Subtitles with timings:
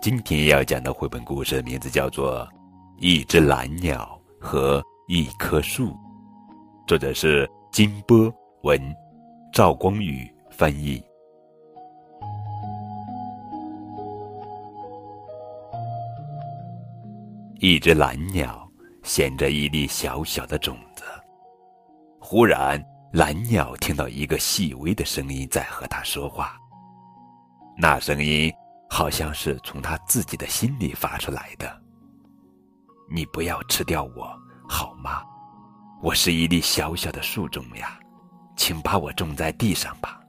[0.00, 2.46] 今天要讲的绘本故事名字叫做
[2.98, 5.88] 《一只蓝鸟和一棵树》，
[6.86, 8.32] 作者是金波
[8.62, 8.80] 文，
[9.52, 11.02] 赵光宇翻译。
[17.58, 18.70] 一只蓝鸟
[19.02, 21.02] 衔着一粒小小的种子，
[22.20, 22.80] 忽然，
[23.12, 26.56] 蓝鸟听到一个细微的声音在和它说话，
[27.76, 28.52] 那声音。
[28.88, 31.82] 好像是从他自己的心里发出来的。
[33.10, 34.36] 你不要吃掉我，
[34.68, 35.22] 好吗？
[36.02, 37.98] 我是一粒小小的树种呀，
[38.56, 40.20] 请把我种在地上吧。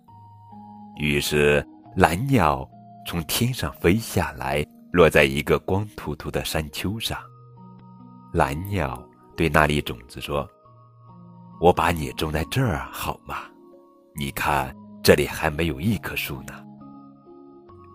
[0.98, 2.68] 于是，蓝鸟
[3.08, 7.20] 从天上飞下来，落在一个光秃秃的山丘上。
[8.34, 9.02] 蓝鸟
[9.36, 10.48] 对那粒种子说
[11.60, 13.44] ：“我把你种在这儿好吗？
[14.16, 16.54] 你看，这里还没有一棵树呢。”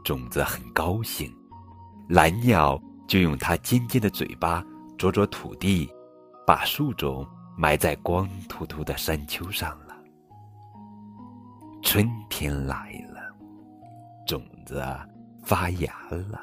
[0.05, 1.35] 种子很高兴，
[2.11, 4.63] 蓝鸟就用它尖尖的嘴巴
[4.99, 5.91] 啄啄土地，
[6.47, 9.97] 把树种埋在光秃秃的山丘上了。
[11.83, 13.21] 春天来了，
[14.27, 14.85] 种子
[15.43, 16.39] 发芽了，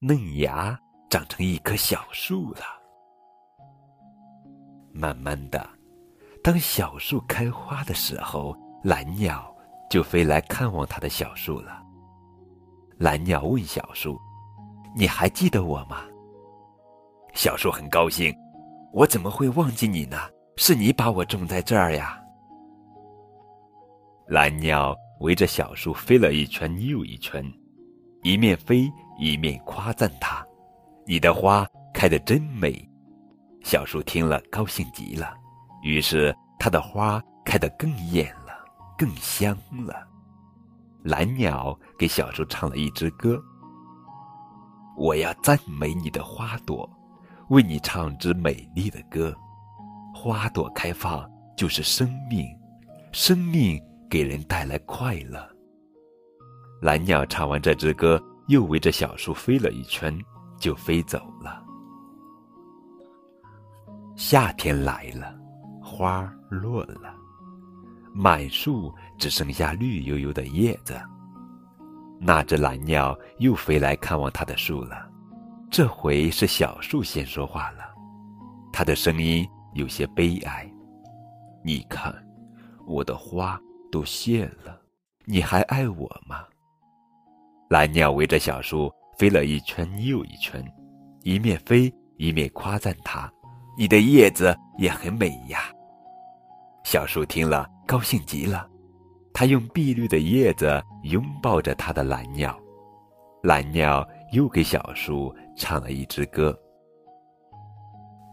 [0.00, 0.76] 嫩芽
[1.08, 2.60] 长成一棵小树了。
[4.92, 5.64] 慢慢的，
[6.42, 9.54] 当小树开花的时候，蓝鸟
[9.88, 11.85] 就飞来看望它的小树了。
[12.98, 14.18] 蓝鸟问小树
[14.96, 16.04] ：“你还记得我吗？”
[17.34, 18.34] 小树很高兴
[18.92, 20.16] ：“我怎么会忘记你呢？
[20.56, 22.18] 是你把我种在这儿呀。”
[24.28, 27.44] 蓝鸟围着小树飞了一圈又一圈，
[28.22, 30.42] 一面飞一面夸赞它
[31.06, 32.74] ：“你的花开得真美。”
[33.62, 35.34] 小树听了高兴极了，
[35.82, 38.54] 于是它的花开得更艳了，
[38.96, 40.08] 更香了。
[41.06, 43.40] 蓝鸟给小树唱了一支歌。
[44.96, 46.88] 我要赞美你的花朵，
[47.48, 49.32] 为你唱支美丽的歌。
[50.12, 52.44] 花朵开放就是生命，
[53.12, 53.80] 生命
[54.10, 55.48] 给人带来快乐。
[56.82, 60.18] 蓝鸟唱完这支歌，又围着小树飞了一圈，
[60.58, 61.62] 就飞走了。
[64.16, 65.32] 夏天来了，
[65.80, 67.14] 花落了。
[68.18, 70.98] 满树只剩下绿油油的叶子。
[72.18, 75.06] 那只蓝鸟又飞来看望它的树了，
[75.70, 77.84] 这回是小树先说话了，
[78.72, 80.66] 它的声音有些悲哀。
[81.62, 82.14] 你看，
[82.86, 83.60] 我的花
[83.92, 84.80] 都谢了，
[85.26, 86.42] 你还爱我吗？
[87.68, 90.64] 蓝鸟围着小树飞了一圈又一圈，
[91.22, 93.30] 一面飞一面夸赞它
[93.76, 95.70] ：“你的叶子也很美呀。”
[96.82, 97.68] 小树听了。
[97.86, 98.68] 高兴极了，
[99.32, 102.58] 他用碧绿的叶子拥抱着他的蓝鸟，
[103.44, 106.58] 蓝鸟又给小树唱了一支歌。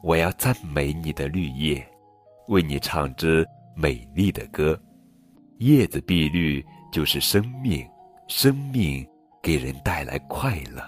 [0.01, 1.87] 我要赞美你的绿叶，
[2.47, 4.77] 为你唱支美丽的歌。
[5.59, 7.87] 叶子碧绿就是生命，
[8.27, 9.07] 生命
[9.41, 10.83] 给人带来快乐。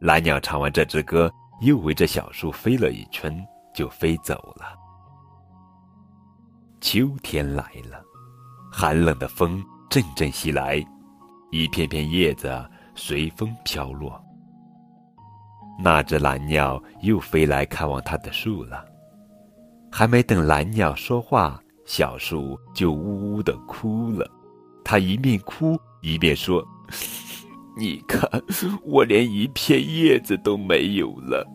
[0.00, 1.30] 蓝鸟唱完这支歌，
[1.60, 4.85] 又围着小树飞了一圈，就飞走了。
[6.80, 8.02] 秋天来了，
[8.70, 10.84] 寒冷的风阵阵袭来，
[11.50, 12.64] 一片片叶子
[12.94, 14.22] 随风飘落。
[15.78, 18.84] 那只蓝鸟又飞来看望它的树了，
[19.90, 24.30] 还没等蓝鸟说话，小树就呜呜的哭了。
[24.84, 26.64] 它一面哭一面说
[27.76, 28.30] ：“你看，
[28.84, 31.46] 我连一片叶子都没有了，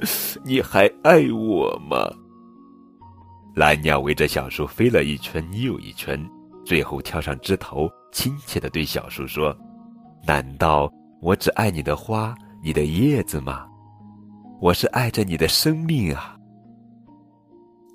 [0.43, 1.97] 你还爱我吗？”
[3.53, 6.17] 蓝鸟围着小树飞了一圈又一圈，
[6.65, 9.55] 最后跳上枝头，亲切地对小树说
[10.25, 10.89] ：“难道
[11.21, 13.67] 我只爱你的花、你的叶子吗？
[14.61, 16.37] 我是爱着你的生命啊！”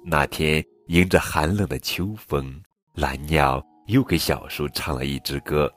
[0.04, 2.62] 那天迎着寒冷的秋风，
[2.94, 5.72] 蓝鸟又给小树唱了一支歌：“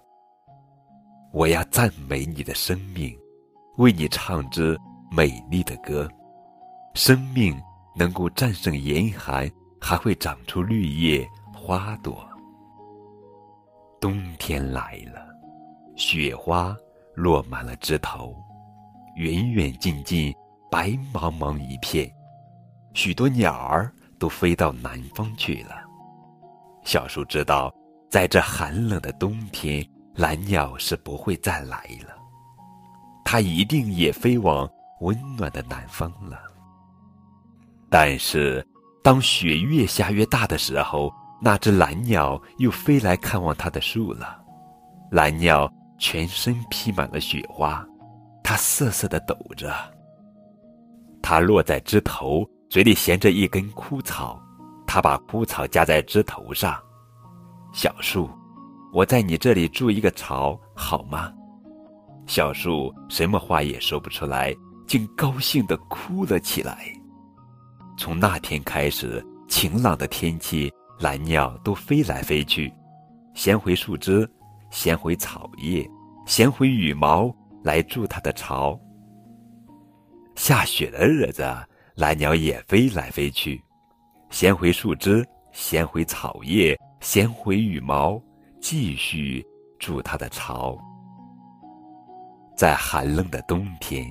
[1.31, 3.17] 我要赞美你的生命，
[3.77, 4.77] 为你唱支
[5.09, 6.05] 美丽的歌。
[6.95, 7.57] 生命
[7.95, 9.49] 能够战胜严寒。”
[9.81, 12.27] 还会长出绿叶、花朵。
[13.99, 15.27] 冬天来了，
[15.95, 16.75] 雪花
[17.15, 18.35] 落满了枝头，
[19.15, 20.33] 远远近近，
[20.71, 22.09] 白茫茫一片。
[22.93, 25.75] 许多鸟儿都飞到南方去了。
[26.83, 27.73] 小树知道，
[28.09, 29.85] 在这寒冷的冬天，
[30.15, 32.15] 蓝鸟是不会再来了。
[33.25, 34.69] 它一定也飞往
[35.01, 36.39] 温暖的南方了。
[37.89, 38.65] 但是。
[39.09, 41.11] 当雪越下越大的时候，
[41.41, 44.39] 那只蓝鸟又飞来看望它的树了。
[45.09, 45.67] 蓝鸟
[45.97, 47.83] 全身披满了雪花，
[48.43, 49.73] 它瑟瑟的抖着。
[51.23, 54.39] 它落在枝头，嘴里衔着一根枯草，
[54.85, 56.79] 它把枯草夹在枝头上。
[57.73, 58.29] 小树，
[58.93, 61.33] 我在你这里筑一个巢，好吗？
[62.27, 64.55] 小树什么话也说不出来，
[64.85, 66.93] 竟高兴地哭了起来。
[67.99, 72.73] 从那天开始，晴朗的天气，蓝鸟都飞来飞去，
[73.33, 74.27] 衔回树枝，
[74.71, 75.85] 衔回草叶，
[76.25, 77.29] 衔回羽毛
[77.61, 78.79] 来筑它的巢。
[80.37, 81.43] 下雪的日子，
[81.95, 83.61] 蓝鸟也飞来飞去，
[84.29, 86.79] 衔回树枝，衔回草叶。
[87.01, 88.21] 衔回羽毛，
[88.61, 89.45] 继续
[89.77, 90.77] 筑它的巢。
[92.55, 94.05] 在寒冷的冬天，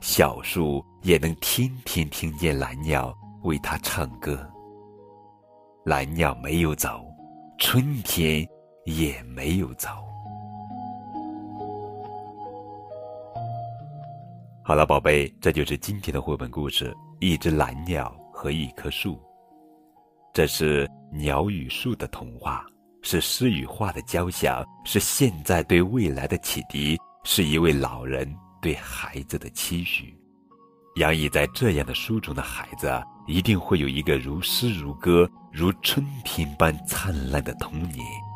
[0.00, 4.38] 小树也能天天听见蓝鸟为它唱歌。
[5.84, 7.04] 蓝鸟没有走，
[7.58, 8.46] 春天
[8.84, 9.88] 也没有走。
[14.64, 19.14] 好了，宝贝，这就是今天的绘本故事《一只蓝鸟和一棵树》。
[20.32, 22.64] 这是鸟与树的童话，
[23.02, 30.16] 是诗与画的交响，是现在对未来的启迪，是一位老人对孩子的期许。
[30.96, 32.88] 洋溢在这样的书中的孩子，
[33.26, 38.31] 一定会有一个如诗如歌、如春天般灿烂的童年。